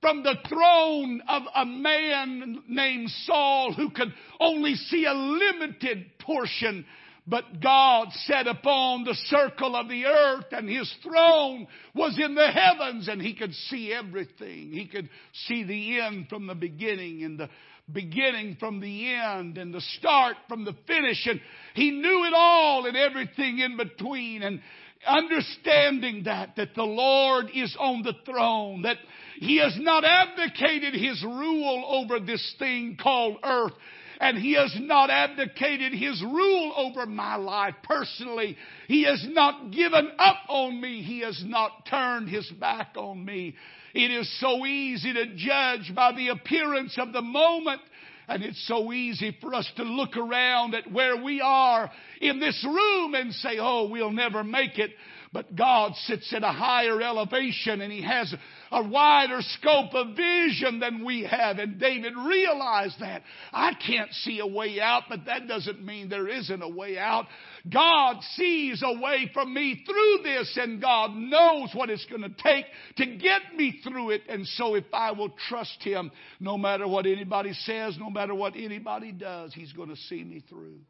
[0.00, 6.86] from the throne of a man named Saul who could only see a limited portion
[7.30, 12.48] but God sat upon the circle of the earth and his throne was in the
[12.48, 14.72] heavens and he could see everything.
[14.72, 15.08] He could
[15.46, 17.48] see the end from the beginning and the
[17.92, 21.24] beginning from the end and the start from the finish.
[21.26, 21.40] And
[21.74, 24.42] he knew it all and everything in between.
[24.42, 24.60] And
[25.06, 28.96] understanding that, that the Lord is on the throne, that
[29.36, 33.72] he has not abdicated his rule over this thing called earth
[34.20, 38.56] and He has not abdicated His rule over my life personally.
[38.86, 41.02] He has not given up on me.
[41.02, 43.56] He has not turned His back on me.
[43.94, 47.80] It is so easy to judge by the appearance of the moment.
[48.28, 52.64] And it's so easy for us to look around at where we are in this
[52.64, 54.90] room and say, oh, we'll never make it.
[55.32, 58.34] But God sits at a higher elevation and He has
[58.72, 61.58] a wider scope of vision than we have.
[61.58, 63.22] And David realized that.
[63.52, 67.26] I can't see a way out, but that doesn't mean there isn't a way out.
[67.72, 72.42] God sees a way for me through this and God knows what it's going to
[72.42, 72.64] take
[72.96, 74.22] to get me through it.
[74.28, 78.56] And so if I will trust Him, no matter what anybody says, no matter what
[78.56, 80.80] anybody does, He's going to see me through.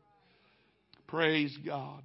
[1.08, 2.04] Praise God.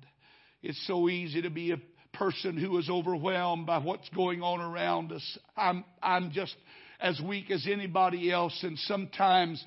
[0.62, 1.71] It's so easy to be
[2.17, 5.38] person who is overwhelmed by what's going on around us.
[5.56, 6.56] I'm, I'm just
[6.99, 9.63] as weak as anybody else, and sometimes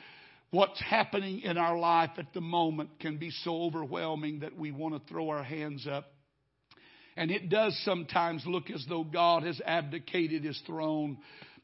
[0.50, 4.94] what's happening in our life at the moment can be so overwhelming that we want
[4.94, 6.06] to throw our hands up.
[7.16, 11.18] And it does sometimes look as though God has abdicated his throne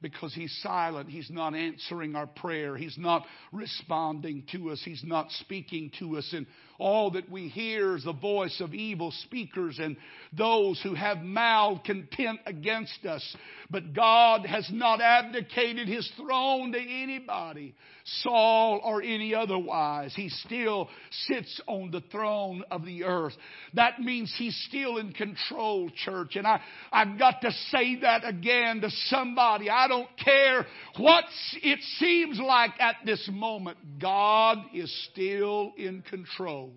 [0.04, 1.08] because he's silent.
[1.08, 2.76] He's not answering our prayer.
[2.76, 4.82] He's not responding to us.
[4.84, 6.28] He's not speaking to us.
[6.34, 6.46] And
[6.78, 9.96] all that we hear is the voice of evil speakers and
[10.36, 13.36] those who have malcontent against us.
[13.70, 17.74] But God has not abdicated his throne to anybody,
[18.22, 20.12] Saul or any otherwise.
[20.14, 20.90] He still
[21.28, 23.34] sits on the throne of the earth.
[23.72, 26.36] That means he's still in control, church.
[26.36, 26.60] And I,
[26.92, 29.70] I've got to say that again to somebody.
[29.70, 31.24] I don't care what
[31.62, 33.78] it seems like at this moment.
[34.00, 36.72] God is still in control.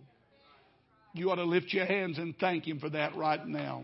[1.14, 3.84] You ought to lift your hands and thank Him for that right now.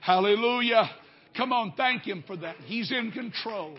[0.00, 0.90] Hallelujah.
[1.36, 2.56] Come on, thank Him for that.
[2.66, 3.78] He's in control.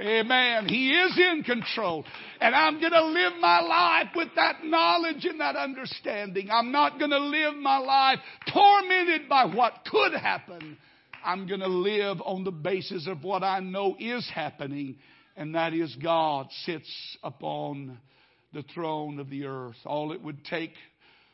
[0.00, 0.68] Amen.
[0.68, 2.04] He is in control.
[2.40, 6.48] And I'm going to live my life with that knowledge and that understanding.
[6.50, 8.18] I'm not going to live my life
[8.52, 10.78] tormented by what could happen.
[11.24, 14.96] I'm going to live on the basis of what I know is happening,
[15.36, 16.90] and that is God sits
[17.22, 17.98] upon
[18.52, 19.76] the throne of the earth.
[19.84, 20.74] All it would take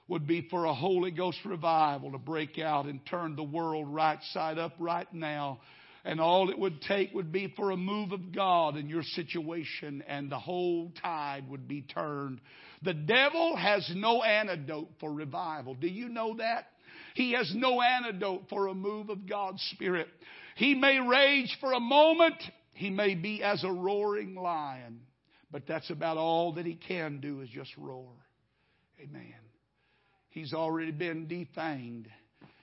[0.09, 4.19] would be for a Holy Ghost revival to break out and turn the world right
[4.33, 5.61] side up right now.
[6.05, 10.03] And all it would take would be for a move of God in your situation,
[10.07, 12.41] and the whole tide would be turned.
[12.83, 15.75] The devil has no antidote for revival.
[15.75, 16.67] Do you know that?
[17.15, 20.09] He has no antidote for a move of God's Spirit.
[20.57, 22.43] He may rage for a moment.
[22.73, 25.01] He may be as a roaring lion.
[25.51, 28.13] But that's about all that he can do is just roar.
[29.01, 29.35] Amen.
[30.31, 32.07] He's already been defanged.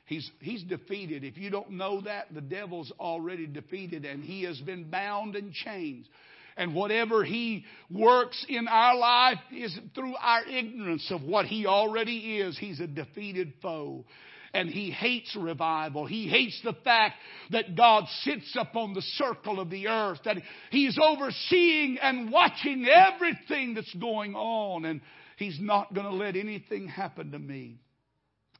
[0.05, 1.23] He's, he's defeated.
[1.23, 5.51] If you don't know that, the devil's already defeated and he has been bound in
[5.51, 6.05] chains.
[6.57, 12.37] And whatever He works in our life is through our ignorance of what He already
[12.37, 12.57] is.
[12.57, 14.05] He's a defeated foe.
[14.55, 16.05] And He hates revival.
[16.05, 17.15] He hates the fact
[17.51, 20.37] that God sits upon the circle of the earth, that
[20.71, 24.85] He's overseeing and watching everything that's going on.
[24.85, 25.01] And
[25.37, 27.79] He's not going to let anything happen to me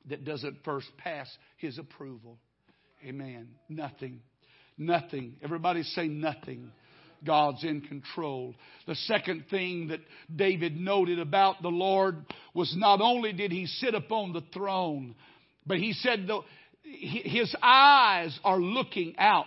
[0.09, 2.37] that doesn't first pass His approval.
[3.05, 3.47] Amen.
[3.69, 4.19] Nothing.
[4.77, 5.37] Nothing.
[5.41, 6.71] Everybody say nothing.
[7.25, 8.55] God's in control.
[8.87, 10.01] The second thing that
[10.33, 15.15] David noted about the Lord was not only did he sit upon the throne,
[15.65, 16.41] but he said the,
[16.83, 19.45] his eyes are looking out.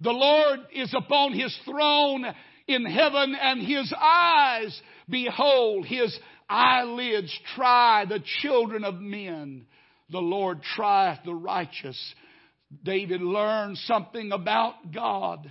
[0.00, 2.24] The Lord is upon his throne
[2.68, 6.16] in heaven and his eyes behold, his
[6.48, 9.66] eyelids try the children of men.
[10.10, 11.98] The Lord trieth the righteous.
[12.84, 15.50] David learned something about God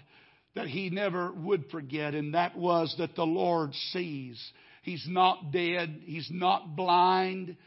[0.55, 4.41] that he never would forget, and that was that the Lord sees.
[4.81, 6.01] He's not dead.
[6.03, 7.57] He's not blind.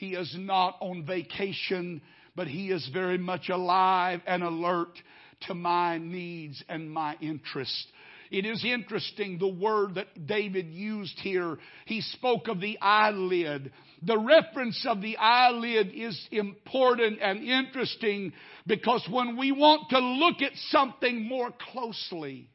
[0.00, 2.00] He is not on vacation,
[2.34, 4.98] but he is very much alive and alert
[5.42, 7.86] to my needs and my interests.
[8.30, 11.58] It is interesting the word that David used here.
[11.84, 13.72] He spoke of the eyelid.
[14.02, 18.32] The reference of the eyelid is important and interesting
[18.66, 22.48] because when we want to look at something more closely,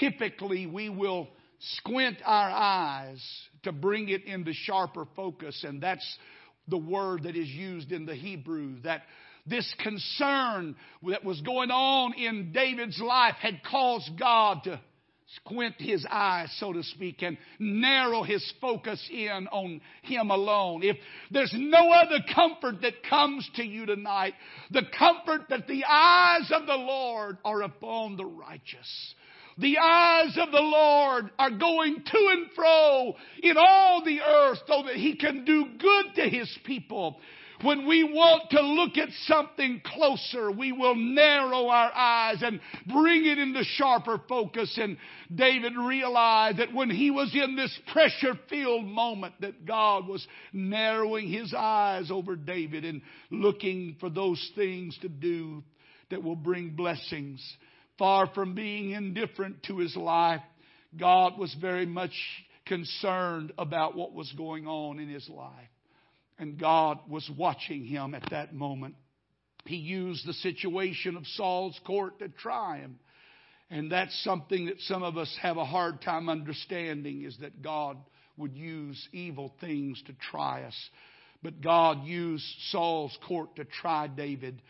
[0.00, 1.28] typically we will
[1.76, 3.22] squint our eyes
[3.62, 5.62] to bring it into sharper focus.
[5.62, 6.18] And that's
[6.68, 9.02] the word that is used in the Hebrew that
[9.46, 10.76] this concern
[11.08, 14.80] that was going on in David's life had caused God to
[15.36, 20.82] squint his eyes, so to speak, and narrow his focus in on him alone.
[20.82, 20.96] If
[21.30, 24.34] there's no other comfort that comes to you tonight,
[24.70, 29.14] the comfort that the eyes of the Lord are upon the righteous.
[29.58, 34.84] The eyes of the Lord are going to and fro in all the earth so
[34.84, 37.20] that he can do good to his people.
[37.62, 42.60] When we want to look at something closer, we will narrow our eyes and
[42.92, 44.76] bring it into sharper focus.
[44.80, 44.96] And
[45.32, 51.28] David realized that when he was in this pressure filled moment that God was narrowing
[51.28, 53.00] his eyes over David and
[53.30, 55.62] looking for those things to do
[56.10, 57.40] that will bring blessings.
[57.98, 60.40] Far from being indifferent to his life,
[60.98, 62.12] God was very much
[62.66, 65.68] concerned about what was going on in his life.
[66.38, 68.94] And God was watching him at that moment.
[69.64, 72.98] He used the situation of Saul's court to try him.
[73.70, 77.96] And that's something that some of us have a hard time understanding is that God
[78.36, 80.76] would use evil things to try us.
[81.42, 84.60] But God used Saul's court to try David.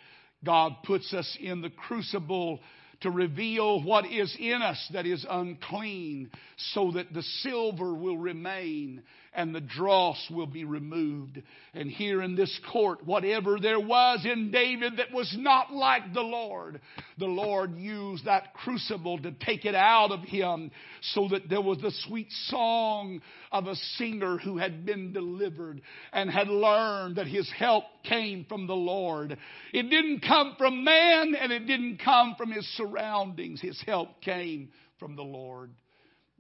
[0.45, 2.61] God puts us in the crucible
[3.03, 6.31] to reveal what is in us that is unclean
[6.75, 9.03] so that the silver will remain
[9.35, 11.43] and the dross will be removed.
[11.75, 16.21] And here in this court, whatever there was in David that was not like the
[16.21, 16.81] Lord,
[17.19, 20.71] the Lord used that crucible to take it out of him
[21.01, 25.81] so that there was the sweet song of a singer who had been delivered
[26.13, 29.37] and had learned that his help came from the Lord.
[29.73, 33.61] It didn't come from man and it didn't come from his surroundings.
[33.63, 35.71] His help came from the Lord.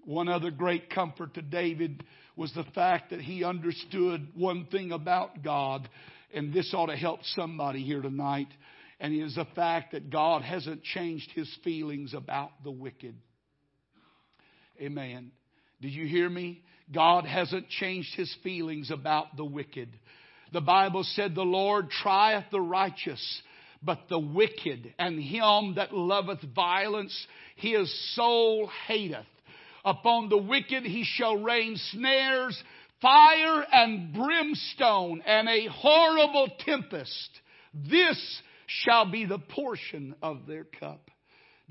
[0.04, 2.02] One other great comfort to David
[2.36, 5.88] was the fact that he understood one thing about God,
[6.34, 8.48] and this ought to help somebody here tonight,
[9.00, 13.14] and it is the fact that God hasn't changed his feelings about the wicked.
[14.80, 15.32] Amen.
[15.80, 16.62] Did you hear me?
[16.92, 19.88] God hasn't changed his feelings about the wicked.
[20.52, 23.42] The Bible said, The Lord trieth the righteous,
[23.82, 27.26] but the wicked and him that loveth violence,
[27.56, 29.26] his soul hateth.
[29.84, 32.62] Upon the wicked he shall rain snares,
[33.00, 37.30] fire and brimstone, and a horrible tempest.
[37.74, 41.10] This shall be the portion of their cup.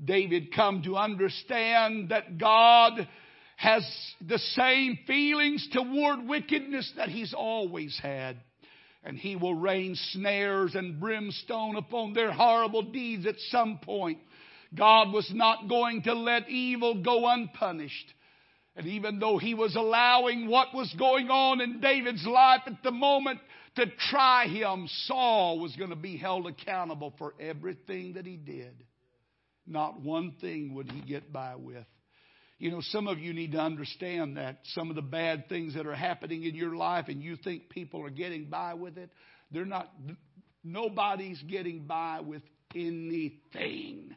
[0.02, 3.08] David come to understand that God
[3.56, 3.84] has
[4.20, 8.36] the same feelings toward wickedness that he's always had.
[9.04, 14.18] And he will rain snares and brimstone upon their horrible deeds at some point.
[14.74, 18.14] God was not going to let evil go unpunished.
[18.74, 22.90] And even though he was allowing what was going on in David's life at the
[22.90, 23.40] moment
[23.76, 28.84] to try him, Saul was going to be held accountable for everything that he did.
[29.66, 31.84] Not one thing would he get by with.
[32.58, 35.86] You know, some of you need to understand that some of the bad things that
[35.86, 39.10] are happening in your life and you think people are getting by with it,
[39.50, 39.92] they're not,
[40.64, 42.42] nobody's getting by with
[42.74, 44.14] anything.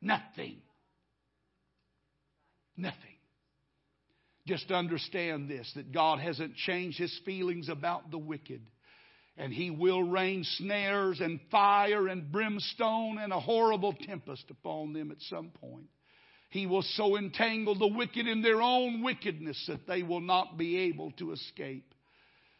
[0.00, 0.56] Nothing.
[2.76, 2.96] Nothing.
[4.46, 8.62] Just understand this that God hasn't changed his feelings about the wicked.
[9.36, 15.10] And he will rain snares and fire and brimstone and a horrible tempest upon them
[15.10, 15.86] at some point.
[16.50, 20.78] He will so entangle the wicked in their own wickedness that they will not be
[20.78, 21.94] able to escape.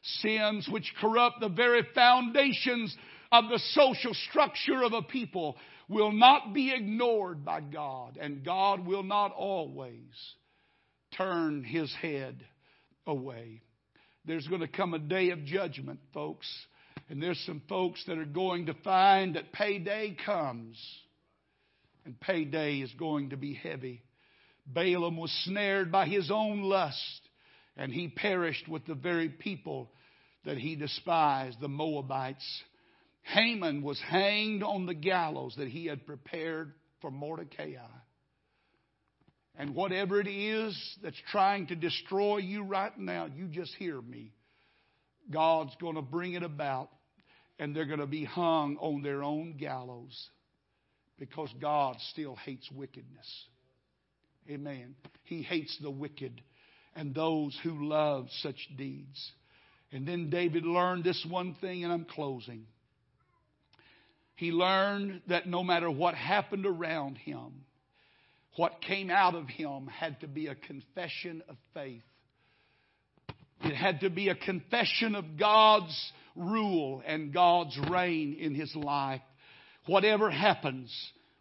[0.03, 2.97] Sins which corrupt the very foundations
[3.32, 5.57] of the social structure of a people
[5.91, 10.12] will not be ignored by God, and God will not always
[11.16, 12.45] turn his head
[13.07, 13.61] away.
[14.24, 16.47] There's going to come a day of judgment, folks,
[17.09, 20.80] and there's some folks that are going to find that payday comes,
[22.05, 24.05] and payday is going to be heavy.
[24.66, 27.20] Balaam was snared by his own lust,
[27.76, 29.91] and he perished with the very people
[30.45, 32.62] that he despised, the Moabites.
[33.23, 37.75] Haman was hanged on the gallows that he had prepared for Mordecai.
[39.57, 44.33] And whatever it is that's trying to destroy you right now, you just hear me.
[45.31, 46.91] God's going to bring it about,
[47.59, 50.29] and they're going to be hung on their own gallows
[51.18, 53.45] because God still hates wickedness.
[54.49, 54.95] Amen.
[55.25, 56.41] He hates the wicked
[56.97, 59.31] and those who love such deeds.
[59.93, 62.66] And then David learned this one thing, and I'm closing.
[64.41, 67.66] He learned that no matter what happened around him,
[68.57, 72.01] what came out of him had to be a confession of faith.
[73.62, 79.20] It had to be a confession of God's rule and God's reign in his life.
[79.84, 80.91] Whatever happens,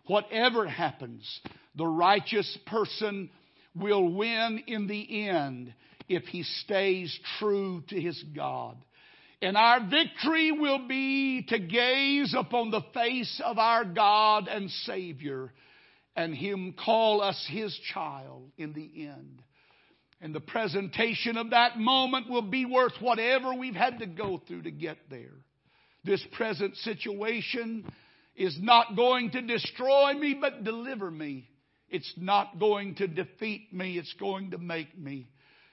[0.05, 1.39] whatever happens,
[1.75, 3.29] the righteous person
[3.73, 5.73] will win in the end
[6.09, 8.75] if he stays true to his God.
[9.41, 15.53] And our victory will be to gaze upon the face of our God and Savior
[16.15, 19.41] and Him call us His child in the end.
[20.21, 24.63] And the presentation of that moment will be worth whatever we've had to go through
[24.63, 25.37] to get there.
[26.03, 27.89] This present situation
[28.35, 31.47] is not going to destroy me, but deliver me.
[31.89, 35.29] It's not going to defeat me, it's going to make me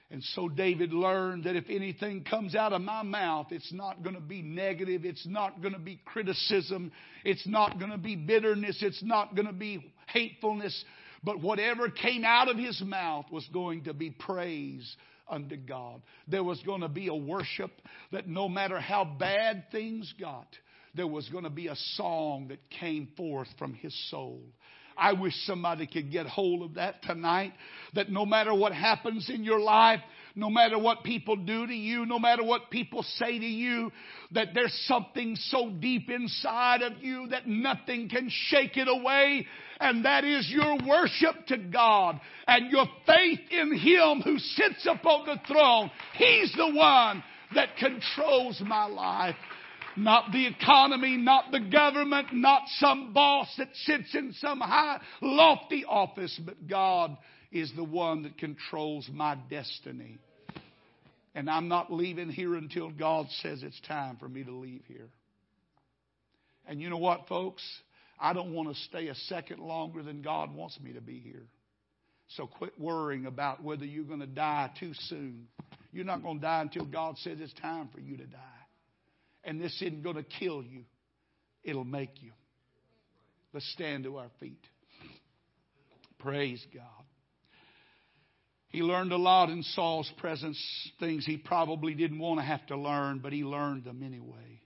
[0.09, 4.15] and so David learned that if anything comes out of my mouth, it's not going
[4.15, 5.03] to be negative.
[5.03, 6.93] It's not going to be criticism.
[7.25, 8.77] It's not going to be bitterness.
[8.81, 10.85] It's not going to be hatefulness.
[11.23, 14.95] But whatever came out of his mouth was going to be praise
[15.29, 16.01] unto God.
[16.25, 17.71] There was going to be a worship
[18.13, 20.47] that no matter how bad things got,
[20.95, 24.41] there was going to be a song that came forth from his soul.
[24.97, 27.53] I wish somebody could get hold of that tonight.
[27.93, 30.01] That no matter what happens in your life,
[30.35, 33.91] no matter what people do to you, no matter what people say to you,
[34.31, 39.47] that there's something so deep inside of you that nothing can shake it away.
[39.79, 45.25] And that is your worship to God and your faith in Him who sits upon
[45.25, 45.89] the throne.
[46.13, 47.23] He's the one
[47.55, 49.35] that controls my life.
[49.97, 55.85] Not the economy, not the government, not some boss that sits in some high, lofty
[55.85, 57.17] office, but God
[57.51, 60.19] is the one that controls my destiny.
[61.33, 65.09] And I'm not leaving here until God says it's time for me to leave here.
[66.67, 67.63] And you know what, folks?
[68.19, 71.45] I don't want to stay a second longer than God wants me to be here.
[72.29, 75.47] So quit worrying about whether you're going to die too soon.
[75.91, 78.56] You're not going to die until God says it's time for you to die.
[79.47, 80.83] And this isn't going to kill you,
[81.63, 82.33] it'll make you.
[83.53, 84.63] Let's stand to our feet.
[86.19, 86.83] Praise God.
[88.67, 90.61] He learned a lot in Saul's presence,
[90.99, 94.61] things he probably didn't want to have to learn, but he learned them anyway.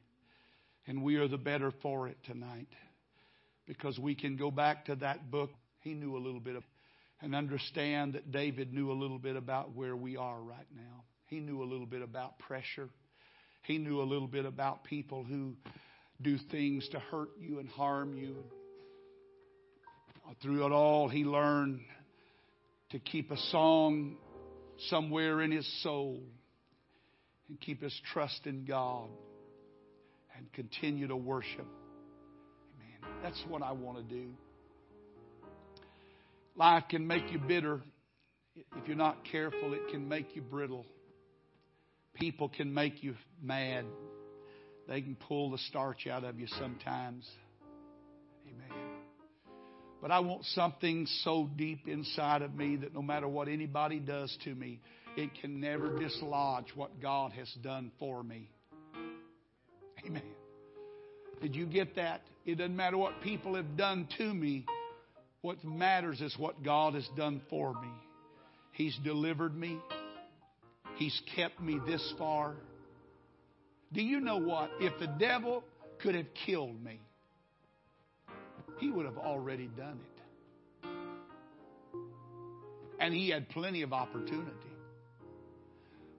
[0.87, 2.67] And we are the better for it tonight
[3.67, 5.51] because we can go back to that book.
[5.81, 6.63] He knew a little bit of,
[7.21, 11.03] and understand that David knew a little bit about where we are right now.
[11.27, 12.89] He knew a little bit about pressure.
[13.63, 15.55] He knew a little bit about people who
[16.21, 18.35] do things to hurt you and harm you.
[20.41, 21.81] Through it all, he learned
[22.91, 24.17] to keep a song
[24.89, 26.21] somewhere in his soul
[27.49, 29.09] and keep his trust in God
[30.37, 31.67] and continue to worship.
[32.75, 33.13] Amen.
[33.21, 34.29] That's what I want to do.
[36.55, 37.81] Life can make you bitter.
[38.55, 40.85] If you're not careful, it can make you brittle.
[42.13, 43.85] People can make you mad.
[44.87, 47.29] They can pull the starch out of you sometimes.
[48.47, 48.77] Amen.
[50.01, 54.35] But I want something so deep inside of me that no matter what anybody does
[54.43, 54.79] to me,
[55.15, 58.49] it can never dislodge what God has done for me.
[60.05, 60.23] Amen.
[61.41, 62.21] Did you get that?
[62.45, 64.65] It doesn't matter what people have done to me.
[65.41, 67.89] What matters is what God has done for me.
[68.73, 69.79] He's delivered me.
[71.01, 72.53] He's kept me this far.
[73.91, 74.69] Do you know what?
[74.79, 75.63] If the devil
[76.03, 76.99] could have killed me,
[78.77, 79.99] he would have already done
[80.83, 80.87] it.
[82.99, 84.51] And he had plenty of opportunity.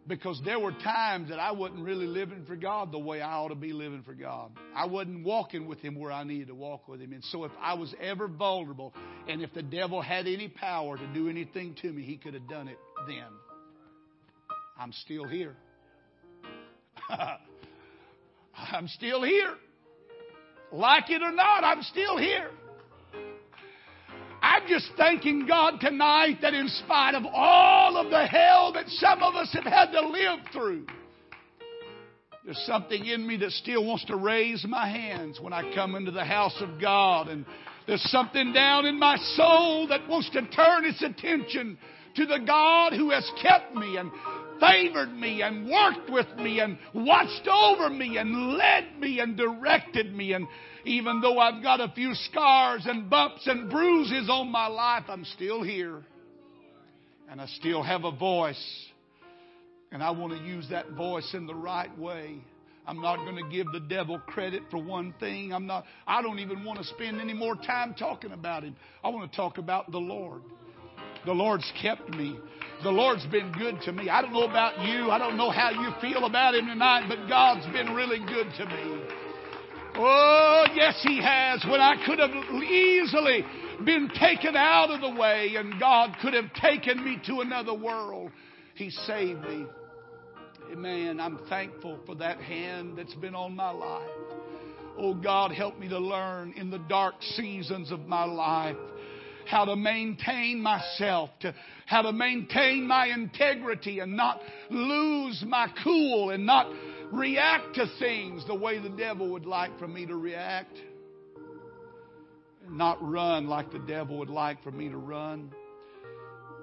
[0.09, 3.51] Because there were times that I wasn't really living for God the way I ought
[3.51, 4.51] to be living for God.
[4.75, 7.13] I wasn't walking with Him where I needed to walk with Him.
[7.13, 8.93] And so if I was ever vulnerable
[9.29, 12.49] and if the devil had any power to do anything to me, he could have
[12.49, 13.29] done it then.
[14.83, 15.55] I'm still here.
[18.73, 19.55] I'm still here.
[20.73, 22.51] Like it or not, I'm still here.
[24.43, 29.23] I'm just thanking God tonight that in spite of all of the hell that some
[29.23, 30.85] of us have had to live through,
[32.45, 36.11] there's something in me that still wants to raise my hands when I come into
[36.11, 37.29] the house of God.
[37.29, 37.47] And
[37.87, 41.79] there's something down in my soul that wants to turn its attention
[42.17, 44.11] to the God who has kept me and
[44.61, 50.15] favored me and worked with me and watched over me and led me and directed
[50.15, 50.33] me.
[50.33, 50.47] And
[50.85, 55.25] even though I've got a few scars and bumps and bruises on my life, I'm
[55.25, 56.03] still here.
[57.31, 58.87] And I still have a voice.
[59.91, 62.43] And I want to use that voice in the right way.
[62.87, 65.53] I'm not going to give the devil credit for one thing.
[65.53, 68.75] I'm not I don't even want to spend any more time talking about him.
[69.05, 70.43] I want to talk about the Lord.
[71.25, 72.39] The Lord's kept me.
[72.83, 74.09] The Lord's been good to me.
[74.09, 75.11] I don't know about you.
[75.11, 78.67] I don't know how you feel about Him tonight, but God's been really good to
[78.67, 79.03] me.
[79.95, 81.65] Oh, yes, He has.
[81.69, 82.31] When I could have
[82.65, 83.45] easily
[83.85, 88.33] been taken out of the way and God could have taken me to another world,
[88.75, 89.67] He saved me.
[90.73, 91.21] Amen.
[91.21, 94.09] I'm thankful for that hand that's been on my life.
[94.99, 98.77] Oh, God, help me to learn in the dark seasons of my life
[99.47, 101.55] how to maintain myself, to
[101.87, 104.41] how to maintain my integrity and not
[104.71, 106.67] lose my cool and not
[107.13, 110.77] react to things the way the devil would like for me to react.
[112.69, 115.53] Not run like the devil would like for me to run.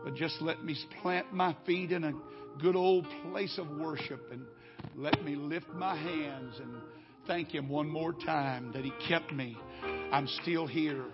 [0.04, 2.14] But just let me plant my feet in a
[2.62, 4.46] good old place of worship and
[4.96, 6.74] let me lift my hands and
[7.28, 9.58] thank Him one more time that He kept me.
[10.12, 11.06] I'm still here.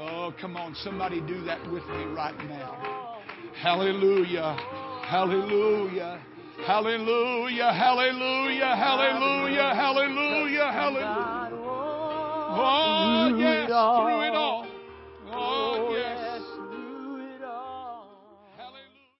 [0.00, 0.76] Oh, come on.
[0.76, 3.18] Somebody do that with me right now.
[3.60, 4.56] Hallelujah.
[5.04, 6.20] Hallelujah.
[6.64, 7.72] Hallelujah.
[7.72, 8.76] Hallelujah.
[8.76, 9.74] Hallelujah.
[9.74, 10.70] Hallelujah.
[10.72, 11.50] Hallelujah.
[12.50, 13.66] Oh, yes.
[13.66, 14.67] Through it all.